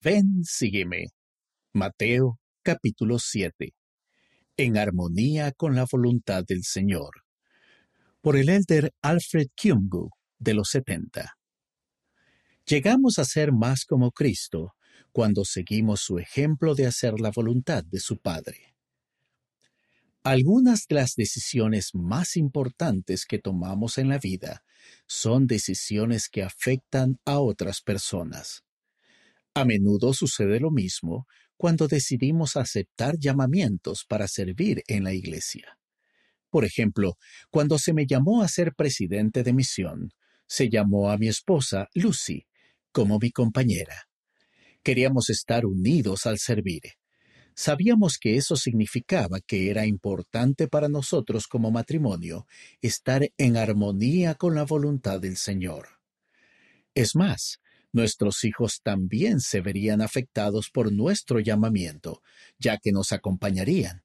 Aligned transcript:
Ven, 0.00 0.44
sígueme. 0.44 1.06
Mateo 1.72 2.38
capítulo 2.62 3.18
7. 3.18 3.74
En 4.56 4.78
armonía 4.78 5.50
con 5.50 5.74
la 5.74 5.86
voluntad 5.90 6.44
del 6.46 6.62
Señor. 6.62 7.24
Por 8.20 8.36
el 8.36 8.48
elder 8.48 8.94
Alfred 9.02 9.48
Kyungu 9.56 10.10
de 10.38 10.54
los 10.54 10.68
70. 10.70 11.36
Llegamos 12.64 13.18
a 13.18 13.24
ser 13.24 13.50
más 13.50 13.84
como 13.84 14.12
Cristo 14.12 14.76
cuando 15.10 15.44
seguimos 15.44 16.00
su 16.00 16.20
ejemplo 16.20 16.76
de 16.76 16.86
hacer 16.86 17.18
la 17.18 17.32
voluntad 17.32 17.82
de 17.82 17.98
su 17.98 18.18
Padre. 18.18 18.76
Algunas 20.22 20.86
de 20.86 20.94
las 20.94 21.16
decisiones 21.16 21.90
más 21.92 22.36
importantes 22.36 23.26
que 23.26 23.40
tomamos 23.40 23.98
en 23.98 24.10
la 24.10 24.18
vida 24.18 24.62
son 25.08 25.48
decisiones 25.48 26.28
que 26.28 26.44
afectan 26.44 27.18
a 27.24 27.40
otras 27.40 27.80
personas. 27.80 28.62
A 29.58 29.64
menudo 29.64 30.14
sucede 30.14 30.60
lo 30.60 30.70
mismo 30.70 31.26
cuando 31.56 31.88
decidimos 31.88 32.54
aceptar 32.54 33.18
llamamientos 33.18 34.04
para 34.08 34.28
servir 34.28 34.84
en 34.86 35.02
la 35.02 35.12
iglesia. 35.12 35.76
Por 36.48 36.64
ejemplo, 36.64 37.18
cuando 37.50 37.76
se 37.76 37.92
me 37.92 38.06
llamó 38.06 38.44
a 38.44 38.46
ser 38.46 38.72
presidente 38.76 39.42
de 39.42 39.52
misión, 39.52 40.12
se 40.46 40.68
llamó 40.68 41.10
a 41.10 41.18
mi 41.18 41.26
esposa 41.26 41.88
Lucy 41.92 42.46
como 42.92 43.18
mi 43.18 43.32
compañera. 43.32 44.08
Queríamos 44.84 45.28
estar 45.28 45.66
unidos 45.66 46.26
al 46.26 46.38
servir. 46.38 46.82
Sabíamos 47.56 48.16
que 48.16 48.36
eso 48.36 48.54
significaba 48.54 49.40
que 49.40 49.70
era 49.70 49.86
importante 49.86 50.68
para 50.68 50.88
nosotros 50.88 51.48
como 51.48 51.72
matrimonio 51.72 52.46
estar 52.80 53.28
en 53.36 53.56
armonía 53.56 54.36
con 54.36 54.54
la 54.54 54.62
voluntad 54.62 55.18
del 55.18 55.36
Señor. 55.36 55.88
Es 56.94 57.16
más, 57.16 57.58
nuestros 57.98 58.44
hijos 58.44 58.80
también 58.82 59.40
se 59.40 59.60
verían 59.60 60.00
afectados 60.00 60.70
por 60.70 60.92
nuestro 60.92 61.40
llamamiento, 61.40 62.22
ya 62.56 62.78
que 62.78 62.92
nos 62.92 63.10
acompañarían. 63.10 64.04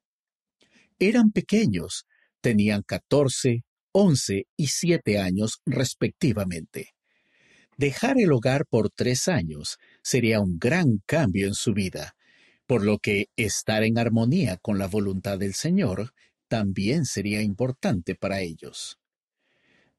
Eran 0.98 1.30
pequeños, 1.30 2.04
tenían 2.40 2.82
14, 2.82 3.64
11 3.92 4.46
y 4.56 4.66
7 4.66 5.18
años 5.20 5.60
respectivamente. 5.64 6.94
Dejar 7.76 8.18
el 8.18 8.32
hogar 8.32 8.66
por 8.66 8.90
tres 8.90 9.28
años 9.28 9.78
sería 10.02 10.40
un 10.40 10.58
gran 10.58 10.98
cambio 11.06 11.46
en 11.46 11.54
su 11.54 11.72
vida, 11.72 12.16
por 12.66 12.84
lo 12.84 12.98
que 12.98 13.26
estar 13.36 13.84
en 13.84 13.98
armonía 13.98 14.56
con 14.56 14.78
la 14.78 14.88
voluntad 14.88 15.38
del 15.38 15.54
Señor 15.54 16.12
también 16.48 17.04
sería 17.04 17.42
importante 17.42 18.16
para 18.16 18.40
ellos. 18.40 18.98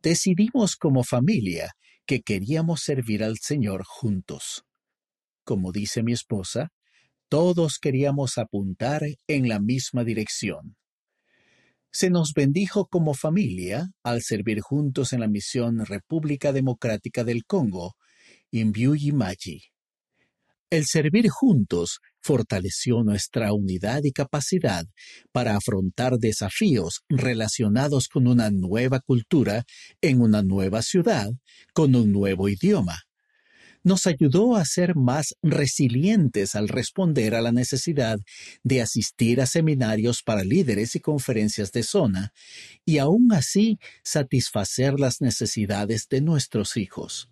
Decidimos 0.01 0.75
como 0.75 1.03
familia 1.03 1.75
que 2.05 2.21
queríamos 2.21 2.81
servir 2.81 3.23
al 3.23 3.37
Señor 3.37 3.83
juntos. 3.85 4.65
Como 5.43 5.71
dice 5.71 6.03
mi 6.03 6.13
esposa, 6.13 6.71
todos 7.29 7.79
queríamos 7.79 8.37
apuntar 8.37 9.03
en 9.27 9.49
la 9.49 9.59
misma 9.59 10.03
dirección. 10.03 10.75
Se 11.91 12.09
nos 12.09 12.33
bendijo 12.33 12.87
como 12.87 13.13
familia 13.13 13.89
al 14.03 14.21
servir 14.21 14.59
juntos 14.61 15.13
en 15.13 15.21
la 15.21 15.27
misión 15.27 15.85
República 15.85 16.51
Democrática 16.51 17.23
del 17.23 17.45
Congo, 17.45 17.95
Imbyuyi-Mayi. 18.51 19.61
El 20.69 20.85
servir 20.85 21.29
juntos 21.29 21.99
fortaleció 22.25 23.03
nuestra 23.03 23.53
unidad 23.53 24.01
y 24.03 24.11
capacidad 24.11 24.87
para 25.31 25.55
afrontar 25.55 26.17
desafíos 26.17 27.03
relacionados 27.07 28.07
con 28.07 28.25
una 28.25 28.49
nueva 28.49 28.99
cultura 28.99 29.63
en 30.01 30.21
una 30.21 30.41
nueva 30.41 30.81
ciudad, 30.81 31.29
con 31.73 31.95
un 31.95 32.11
nuevo 32.11 32.49
idioma. 32.49 33.03
Nos 33.83 34.07
ayudó 34.07 34.55
a 34.55 34.65
ser 34.65 34.95
más 34.95 35.35
resilientes 35.43 36.55
al 36.55 36.67
responder 36.67 37.35
a 37.35 37.41
la 37.41 37.51
necesidad 37.51 38.17
de 38.63 38.81
asistir 38.81 39.39
a 39.39 39.45
seminarios 39.45 40.23
para 40.23 40.43
líderes 40.43 40.95
y 40.95 41.01
conferencias 41.01 41.71
de 41.71 41.83
zona, 41.83 42.33
y 42.83 42.97
aún 42.97 43.31
así 43.33 43.77
satisfacer 44.03 44.99
las 44.99 45.21
necesidades 45.21 46.07
de 46.09 46.21
nuestros 46.21 46.75
hijos. 46.75 47.29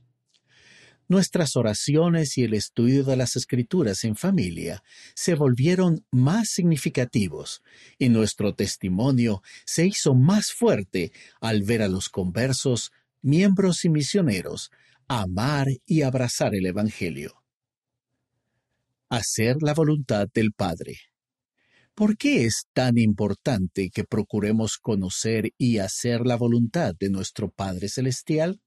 Nuestras 1.08 1.56
oraciones 1.56 2.38
y 2.38 2.44
el 2.44 2.54
estudio 2.54 3.04
de 3.04 3.18
las 3.18 3.36
escrituras 3.36 4.04
en 4.04 4.16
familia 4.16 4.84
se 5.16 5.36
volvieron 5.36 6.06
más 6.12 6.50
significativos 6.50 7.62
y 7.98 8.10
nuestro 8.10 8.56
testimonio 8.56 9.42
se 9.66 9.86
hizo 9.86 10.16
más 10.16 10.52
fuerte 10.52 11.12
al 11.42 11.64
ver 11.64 11.82
a 11.82 11.88
los 11.88 12.10
conversos, 12.10 12.92
miembros 13.22 13.84
y 13.86 13.90
misioneros 13.90 14.72
amar 15.08 15.68
y 15.86 16.02
abrazar 16.02 16.56
el 16.56 16.66
Evangelio. 16.66 17.44
Hacer 19.10 19.58
la 19.62 19.74
voluntad 19.74 20.28
del 20.34 20.54
Padre. 20.54 20.98
¿Por 21.94 22.18
qué 22.18 22.46
es 22.46 22.66
tan 22.74 22.98
importante 22.98 23.92
que 23.92 24.04
procuremos 24.04 24.78
conocer 24.78 25.54
y 25.58 25.78
hacer 25.78 26.26
la 26.26 26.36
voluntad 26.36 26.96
de 27.00 27.10
nuestro 27.10 27.52
Padre 27.52 27.90
Celestial? 27.90 28.60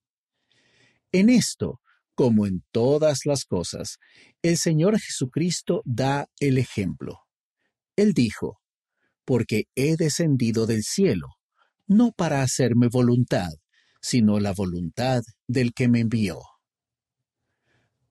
En 1.11 1.29
esto 1.29 1.81
como 2.17 2.47
en 2.47 2.65
todas 2.73 3.27
las 3.27 3.45
cosas, 3.45 3.99
el 4.43 4.57
Señor 4.57 4.99
Jesucristo 4.99 5.83
da 5.85 6.29
el 6.41 6.59
ejemplo. 6.59 7.21
Él 7.95 8.15
dijo, 8.15 8.59
porque 9.25 9.65
he 9.75 9.97
descendido 9.97 10.67
del 10.67 10.83
cielo, 10.83 11.29
no 11.87 12.13
para 12.13 12.43
hacerme 12.43 12.89
voluntad, 12.89 13.51
sino 14.01 14.41
la 14.41 14.53
voluntad 14.53 15.23
del 15.47 15.75
que 15.75 15.89
me 15.89 16.01
envió. 16.01 16.41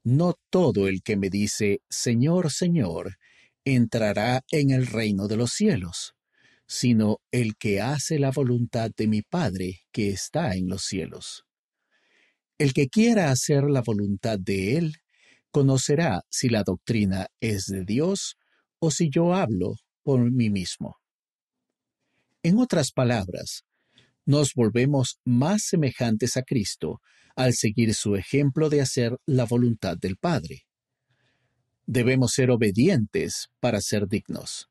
No 0.03 0.35
todo 0.51 0.87
el 0.87 1.01
que 1.01 1.17
me 1.17 1.29
dice, 1.29 1.81
Señor, 1.89 2.51
Señor, 2.51 3.15
entrará 3.65 4.43
en 4.51 4.69
el 4.69 4.85
reino 4.85 5.27
de 5.27 5.37
los 5.37 5.51
cielos, 5.51 6.13
sino 6.67 7.21
el 7.31 7.55
que 7.57 7.81
hace 7.81 8.19
la 8.19 8.29
voluntad 8.29 8.91
de 8.95 9.07
mi 9.07 9.23
Padre 9.23 9.79
que 9.91 10.09
está 10.09 10.55
en 10.55 10.67
los 10.69 10.83
cielos. 10.83 11.45
El 12.57 12.73
que 12.73 12.87
quiera 12.87 13.31
hacer 13.31 13.63
la 13.65 13.81
voluntad 13.81 14.39
de 14.39 14.77
Él, 14.77 14.95
conocerá 15.51 16.23
si 16.29 16.49
la 16.49 16.63
doctrina 16.63 17.27
es 17.39 17.65
de 17.65 17.83
Dios 17.83 18.37
o 18.79 18.91
si 18.91 19.09
yo 19.09 19.33
hablo 19.33 19.75
por 20.03 20.31
mí 20.31 20.49
mismo. 20.49 20.97
En 22.43 22.59
otras 22.59 22.91
palabras, 22.91 23.63
nos 24.25 24.53
volvemos 24.53 25.19
más 25.25 25.63
semejantes 25.63 26.37
a 26.37 26.43
Cristo 26.43 27.01
al 27.35 27.53
seguir 27.53 27.93
su 27.93 28.15
ejemplo 28.15 28.69
de 28.69 28.81
hacer 28.81 29.17
la 29.25 29.45
voluntad 29.45 29.97
del 29.97 30.15
Padre. 30.15 30.65
Debemos 31.85 32.31
ser 32.31 32.51
obedientes 32.51 33.49
para 33.59 33.81
ser 33.81 34.07
dignos. 34.07 34.69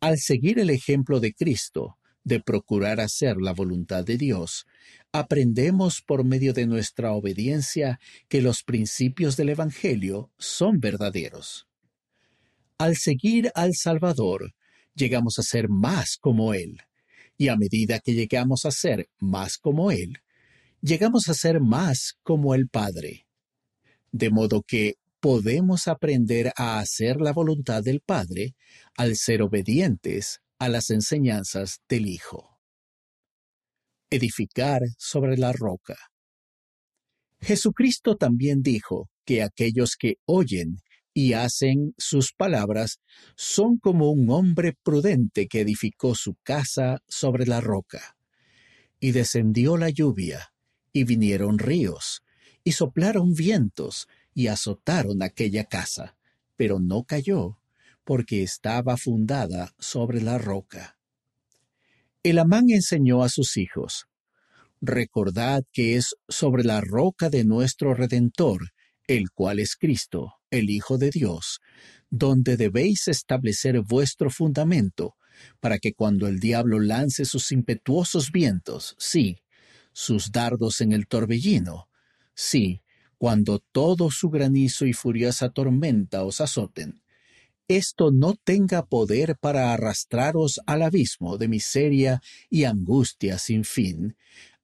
Al 0.00 0.18
seguir 0.18 0.58
el 0.58 0.70
ejemplo 0.70 1.20
de 1.20 1.34
Cristo, 1.34 1.97
de 2.28 2.40
procurar 2.40 3.00
hacer 3.00 3.38
la 3.38 3.52
voluntad 3.52 4.04
de 4.04 4.18
Dios, 4.18 4.66
aprendemos 5.12 6.02
por 6.02 6.24
medio 6.24 6.52
de 6.52 6.66
nuestra 6.66 7.12
obediencia 7.12 7.98
que 8.28 8.42
los 8.42 8.62
principios 8.62 9.36
del 9.36 9.48
Evangelio 9.48 10.30
son 10.38 10.78
verdaderos. 10.78 11.66
Al 12.76 12.96
seguir 12.96 13.50
al 13.54 13.74
Salvador, 13.74 14.54
llegamos 14.94 15.38
a 15.38 15.42
ser 15.42 15.68
más 15.70 16.18
como 16.20 16.52
Él, 16.52 16.82
y 17.38 17.48
a 17.48 17.56
medida 17.56 17.98
que 17.98 18.12
llegamos 18.12 18.66
a 18.66 18.70
ser 18.70 19.08
más 19.18 19.56
como 19.56 19.90
Él, 19.90 20.18
llegamos 20.82 21.28
a 21.28 21.34
ser 21.34 21.60
más 21.60 22.18
como 22.22 22.54
el 22.54 22.68
Padre. 22.68 23.26
De 24.12 24.30
modo 24.30 24.62
que 24.62 24.96
podemos 25.18 25.88
aprender 25.88 26.52
a 26.56 26.78
hacer 26.78 27.20
la 27.20 27.32
voluntad 27.32 27.82
del 27.82 28.00
Padre 28.00 28.54
al 28.96 29.16
ser 29.16 29.42
obedientes 29.42 30.40
a 30.58 30.68
las 30.68 30.90
enseñanzas 30.90 31.80
del 31.88 32.06
Hijo. 32.06 32.58
Edificar 34.10 34.82
sobre 34.96 35.36
la 35.36 35.52
roca. 35.52 35.96
Jesucristo 37.40 38.16
también 38.16 38.62
dijo 38.62 39.08
que 39.24 39.42
aquellos 39.42 39.96
que 39.96 40.16
oyen 40.24 40.78
y 41.14 41.34
hacen 41.34 41.94
sus 41.96 42.32
palabras 42.32 43.00
son 43.36 43.78
como 43.78 44.10
un 44.10 44.30
hombre 44.30 44.74
prudente 44.82 45.46
que 45.46 45.60
edificó 45.60 46.14
su 46.14 46.36
casa 46.42 47.02
sobre 47.06 47.46
la 47.46 47.60
roca. 47.60 48.16
Y 49.00 49.12
descendió 49.12 49.76
la 49.76 49.90
lluvia, 49.90 50.52
y 50.92 51.04
vinieron 51.04 51.58
ríos, 51.58 52.22
y 52.64 52.72
soplaron 52.72 53.34
vientos, 53.34 54.08
y 54.34 54.48
azotaron 54.48 55.22
aquella 55.22 55.64
casa, 55.64 56.16
pero 56.56 56.80
no 56.80 57.04
cayó, 57.04 57.58
porque 58.08 58.42
estaba 58.42 58.96
fundada 58.96 59.74
sobre 59.78 60.22
la 60.22 60.38
roca. 60.38 60.96
El 62.22 62.38
Amán 62.38 62.70
enseñó 62.70 63.22
a 63.22 63.28
sus 63.28 63.58
hijos, 63.58 64.06
Recordad 64.80 65.64
que 65.74 65.96
es 65.96 66.14
sobre 66.26 66.64
la 66.64 66.80
roca 66.80 67.28
de 67.28 67.44
nuestro 67.44 67.92
Redentor, 67.92 68.70
el 69.06 69.30
cual 69.30 69.58
es 69.58 69.76
Cristo, 69.76 70.36
el 70.50 70.70
Hijo 70.70 70.96
de 70.96 71.10
Dios, 71.10 71.60
donde 72.08 72.56
debéis 72.56 73.08
establecer 73.08 73.78
vuestro 73.82 74.30
fundamento, 74.30 75.14
para 75.60 75.78
que 75.78 75.92
cuando 75.92 76.28
el 76.28 76.38
diablo 76.38 76.80
lance 76.80 77.26
sus 77.26 77.52
impetuosos 77.52 78.32
vientos, 78.32 78.96
sí, 78.98 79.42
sus 79.92 80.32
dardos 80.32 80.80
en 80.80 80.92
el 80.92 81.08
torbellino, 81.08 81.90
sí, 82.34 82.80
cuando 83.18 83.58
todo 83.58 84.10
su 84.10 84.30
granizo 84.30 84.86
y 84.86 84.94
furiosa 84.94 85.50
tormenta 85.50 86.24
os 86.24 86.40
azoten, 86.40 87.02
esto 87.68 88.10
no 88.10 88.34
tenga 88.34 88.86
poder 88.86 89.36
para 89.36 89.74
arrastraros 89.74 90.60
al 90.66 90.82
abismo 90.82 91.36
de 91.36 91.48
miseria 91.48 92.22
y 92.48 92.64
angustia 92.64 93.38
sin 93.38 93.64
fin, 93.64 94.16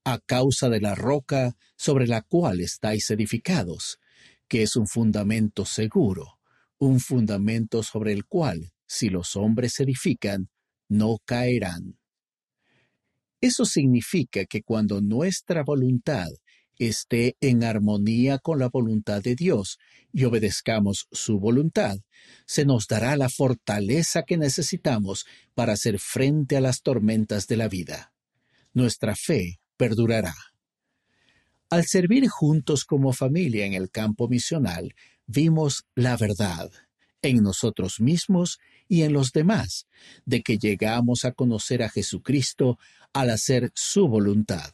a 0.04 0.18
causa 0.18 0.70
de 0.70 0.80
la 0.80 0.94
roca 0.94 1.56
sobre 1.76 2.06
la 2.06 2.22
cual 2.22 2.60
estáis 2.60 3.10
edificados, 3.10 3.98
que 4.48 4.62
es 4.62 4.74
un 4.76 4.86
fundamento 4.86 5.66
seguro, 5.66 6.38
un 6.78 6.98
fundamento 6.98 7.82
sobre 7.82 8.12
el 8.12 8.24
cual, 8.24 8.72
si 8.86 9.10
los 9.10 9.36
hombres 9.36 9.78
edifican, 9.80 10.48
no 10.88 11.18
caerán. 11.24 11.98
Eso 13.40 13.66
significa 13.66 14.46
que 14.46 14.62
cuando 14.62 15.02
nuestra 15.02 15.62
voluntad 15.62 16.28
esté 16.78 17.36
en 17.40 17.64
armonía 17.64 18.38
con 18.38 18.58
la 18.58 18.68
voluntad 18.68 19.22
de 19.22 19.34
Dios 19.34 19.78
y 20.12 20.24
obedezcamos 20.24 21.08
su 21.10 21.38
voluntad, 21.38 21.98
se 22.46 22.64
nos 22.64 22.86
dará 22.86 23.16
la 23.16 23.28
fortaleza 23.28 24.22
que 24.22 24.36
necesitamos 24.36 25.26
para 25.54 25.74
hacer 25.74 25.98
frente 25.98 26.56
a 26.56 26.60
las 26.60 26.82
tormentas 26.82 27.46
de 27.46 27.56
la 27.56 27.68
vida. 27.68 28.12
Nuestra 28.72 29.16
fe 29.16 29.60
perdurará. 29.76 30.34
Al 31.70 31.84
servir 31.86 32.28
juntos 32.28 32.84
como 32.84 33.12
familia 33.12 33.66
en 33.66 33.74
el 33.74 33.90
campo 33.90 34.28
misional, 34.28 34.94
vimos 35.26 35.84
la 35.94 36.16
verdad 36.16 36.70
en 37.22 37.42
nosotros 37.42 38.00
mismos 38.00 38.58
y 38.86 39.02
en 39.02 39.12
los 39.12 39.32
demás, 39.32 39.86
de 40.26 40.42
que 40.42 40.58
llegamos 40.58 41.24
a 41.24 41.32
conocer 41.32 41.82
a 41.82 41.88
Jesucristo 41.88 42.78
al 43.12 43.30
hacer 43.30 43.72
su 43.74 44.08
voluntad. 44.08 44.72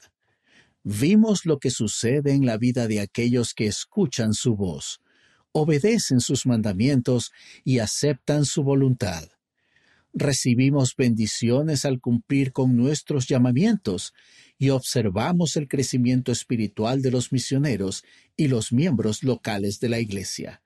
Vimos 0.92 1.46
lo 1.46 1.60
que 1.60 1.70
sucede 1.70 2.32
en 2.32 2.44
la 2.44 2.56
vida 2.58 2.88
de 2.88 2.98
aquellos 2.98 3.54
que 3.54 3.68
escuchan 3.68 4.34
su 4.34 4.56
voz, 4.56 5.00
obedecen 5.52 6.18
sus 6.18 6.46
mandamientos 6.46 7.30
y 7.62 7.78
aceptan 7.78 8.44
su 8.44 8.64
voluntad. 8.64 9.28
Recibimos 10.12 10.96
bendiciones 10.96 11.84
al 11.84 12.00
cumplir 12.00 12.50
con 12.50 12.76
nuestros 12.76 13.28
llamamientos 13.28 14.14
y 14.58 14.70
observamos 14.70 15.54
el 15.54 15.68
crecimiento 15.68 16.32
espiritual 16.32 17.02
de 17.02 17.12
los 17.12 17.30
misioneros 17.30 18.02
y 18.36 18.48
los 18.48 18.72
miembros 18.72 19.22
locales 19.22 19.78
de 19.78 19.90
la 19.90 20.00
Iglesia, 20.00 20.60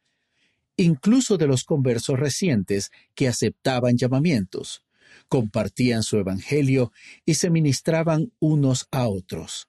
incluso 0.79 1.37
de 1.37 1.49
los 1.49 1.65
conversos 1.65 2.19
recientes 2.19 2.93
que 3.15 3.29
aceptaban 3.29 3.99
llamamientos, 3.99 4.87
compartían 5.29 6.03
su 6.03 6.17
Evangelio 6.17 6.93
y 7.27 7.35
se 7.35 7.51
ministraban 7.51 8.33
unos 8.39 8.89
a 8.91 9.07
otros. 9.07 9.69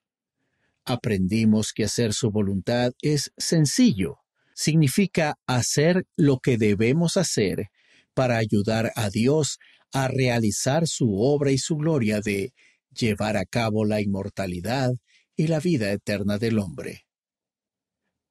Aprendimos 0.86 1.74
que 1.74 1.84
hacer 1.84 2.14
su 2.14 2.30
voluntad 2.30 2.94
es 3.02 3.32
sencillo. 3.38 4.20
Significa 4.54 5.36
hacer 5.48 6.06
lo 6.16 6.40
que 6.40 6.58
debemos 6.58 7.18
hacer 7.18 7.70
para 8.14 8.38
ayudar 8.38 8.92
a 8.96 9.10
Dios 9.10 9.58
a 9.92 10.08
realizar 10.08 10.88
su 10.88 11.16
obra 11.16 11.52
y 11.52 11.58
su 11.58 11.76
gloria 11.76 12.22
de 12.22 12.54
llevar 12.92 13.36
a 13.36 13.46
cabo 13.46 13.84
la 13.84 14.00
inmortalidad 14.00 14.92
y 15.36 15.48
la 15.48 15.60
vida 15.60 15.92
eterna 15.92 16.38
del 16.38 16.60
hombre. 16.60 17.06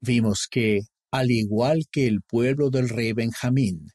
Vimos 0.01 0.47
que, 0.51 0.83
al 1.11 1.31
igual 1.31 1.87
que 1.91 2.07
el 2.07 2.23
pueblo 2.23 2.71
del 2.71 2.89
rey 2.89 3.13
Benjamín, 3.13 3.89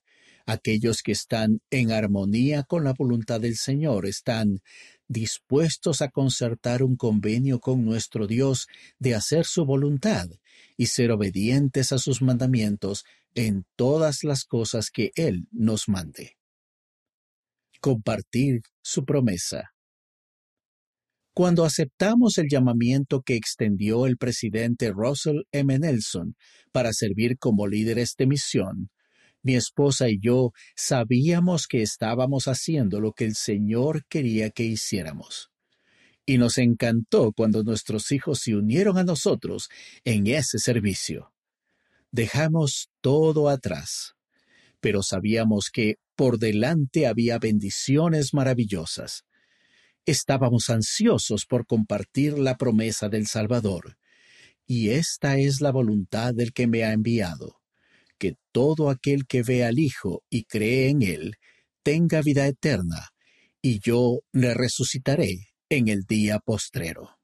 aquellos 0.46 1.02
que 1.02 1.12
están 1.12 1.62
en 1.70 1.92
armonía 1.92 2.64
con 2.64 2.84
la 2.84 2.94
voluntad 2.98 3.40
del 3.40 3.56
Señor 3.56 4.06
están 4.06 4.60
dispuestos 5.10 6.02
a 6.02 6.10
concertar 6.10 6.84
un 6.84 6.96
convenio 6.96 7.60
con 7.60 7.84
nuestro 7.84 8.28
Dios 8.28 8.68
de 9.00 9.16
hacer 9.16 9.46
su 9.46 9.66
voluntad 9.66 10.30
y 10.78 10.86
ser 10.86 11.12
obedientes 11.12 11.92
a 11.92 11.98
sus 11.98 12.22
mandamientos 12.22 13.04
en 13.36 13.66
todas 13.76 14.24
las 14.24 14.46
cosas 14.46 14.90
que 14.92 15.12
Él 15.16 15.48
nos 15.52 15.90
mande. 15.90 16.38
Compartir 17.82 18.62
su 18.82 19.04
promesa. 19.04 19.74
Cuando 21.34 21.64
aceptamos 21.66 22.38
el 22.38 22.48
llamamiento 22.50 23.22
que 23.22 23.36
extendió 23.36 24.06
el 24.06 24.18
presidente 24.18 24.92
Russell 24.92 25.44
M. 25.52 25.80
Nelson 25.80 26.36
para 26.72 26.94
servir 26.94 27.38
como 27.38 27.66
líderes 27.66 28.16
de 28.18 28.28
misión, 28.28 28.90
mi 29.42 29.56
esposa 29.56 30.10
y 30.10 30.20
yo 30.20 30.52
sabíamos 30.76 31.68
que 31.68 31.82
estábamos 31.82 32.48
haciendo 32.48 33.00
lo 33.00 33.14
que 33.14 33.26
el 33.26 33.36
Señor 33.36 34.06
quería 34.08 34.50
que 34.50 34.64
hiciéramos. 34.64 35.50
Y 36.26 36.38
nos 36.38 36.58
encantó 36.58 37.32
cuando 37.32 37.64
nuestros 37.64 38.12
hijos 38.12 38.42
se 38.42 38.56
unieron 38.56 38.98
a 38.98 39.04
nosotros 39.04 39.70
en 40.04 40.28
ese 40.28 40.60
servicio. 40.60 41.34
Dejamos 42.12 42.90
todo 43.02 43.50
atrás, 43.50 44.16
pero 44.80 45.02
sabíamos 45.02 45.70
que 45.72 45.96
por 46.16 46.38
delante 46.38 47.08
había 47.08 47.40
bendiciones 47.40 48.34
maravillosas. 48.34 49.24
Estábamos 50.06 50.70
ansiosos 50.70 51.46
por 51.46 51.66
compartir 51.66 52.38
la 52.38 52.58
promesa 52.58 53.10
del 53.10 53.28
Salvador, 53.28 53.98
y 54.66 54.90
esta 54.90 55.38
es 55.38 55.62
la 55.62 55.72
voluntad 55.72 56.34
del 56.34 56.54
que 56.54 56.68
me 56.68 56.84
ha 56.84 56.94
enviado 56.94 57.59
que 58.20 58.36
todo 58.52 58.90
aquel 58.90 59.26
que 59.26 59.42
ve 59.42 59.64
al 59.64 59.80
Hijo 59.80 60.24
y 60.30 60.44
cree 60.44 60.90
en 60.90 61.02
Él 61.02 61.36
tenga 61.84 62.22
vida 62.22 62.46
eterna, 62.46 63.10
y 63.62 63.80
yo 63.80 64.20
le 64.32 64.54
resucitaré 64.54 65.48
en 65.70 65.88
el 65.88 66.04
día 66.04 66.40
postrero. 66.40 67.19